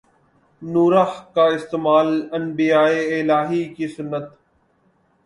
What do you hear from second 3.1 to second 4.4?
الہی کی سنت